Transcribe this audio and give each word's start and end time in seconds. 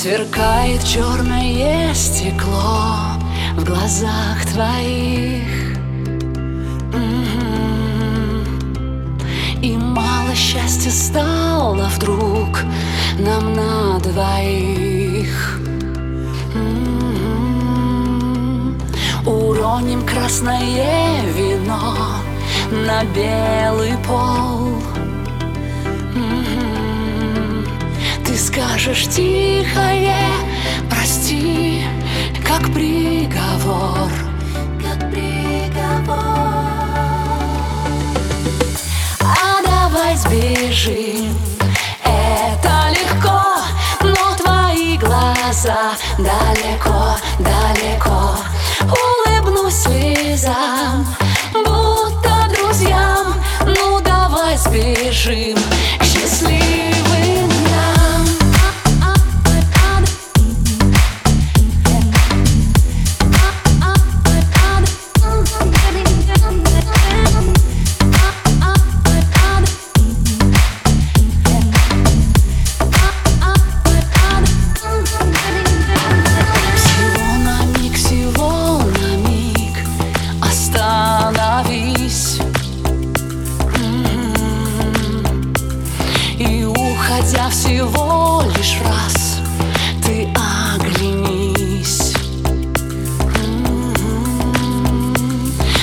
Сверкает 0.00 0.84
черное 0.84 1.92
стекло 1.92 3.18
в 3.56 3.64
глазах 3.64 4.46
твоих. 4.52 5.76
И 9.60 9.76
мало 9.76 10.36
счастья 10.36 10.90
стало 10.90 11.90
вдруг 11.96 12.60
нам 13.18 13.54
на 13.54 13.98
двоих. 13.98 15.60
Уроним 19.26 20.06
красное 20.06 21.24
вино 21.36 21.96
на 22.70 23.02
белый 23.06 23.96
пол 24.06 24.80
скажешь 28.48 29.08
тихое 29.08 30.16
Прости, 30.88 31.84
как 32.46 32.62
приговор. 32.72 34.10
Как 34.82 35.10
приговор. 35.10 36.16
А 39.20 39.62
давай 39.64 40.16
сбежим. 40.16 41.36
Это 42.04 42.88
легко, 42.90 43.42
но 44.02 44.34
твои 44.36 44.96
глаза 44.96 45.92
Далеко, 46.16 47.16
далеко. 47.38 48.36
Улыбнусь 48.82 49.74
слезам 49.74 51.06
Будто 51.52 52.48
друзьям. 52.56 53.34
Ну 53.66 54.00
давай 54.00 54.56
сбежим 54.56 55.58
Уходя 87.18 87.50
всего 87.50 88.44
лишь 88.56 88.76
раз 88.84 89.40
Ты 90.04 90.28
оглянись. 90.76 92.14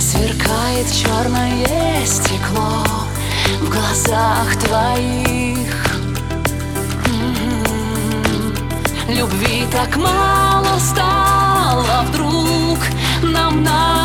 Сверкает 0.00 0.90
черное 0.90 2.06
стекло 2.06 2.82
В 3.60 3.68
глазах 3.68 4.56
твоих. 4.64 6.00
Любви 9.10 9.66
так 9.70 9.96
мало 9.96 10.78
стало 10.78 12.04
вдруг 12.08 12.78
Нам 13.22 13.62
надо 13.62 13.98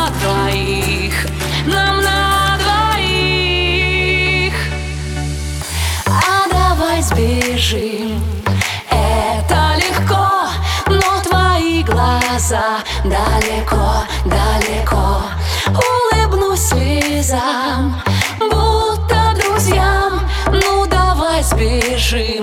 бежим 7.64 8.22
Это 8.90 9.74
легко, 9.76 10.28
но 10.86 11.22
твои 11.22 11.82
глаза 11.82 12.80
далеко, 13.04 14.04
далеко. 14.24 15.22
Улыбнусь 15.68 16.60
слезам, 16.60 18.00
будто 18.38 19.34
друзьям. 19.36 20.20
Ну 20.52 20.86
давай 20.86 21.42
сбежим. 21.42 22.33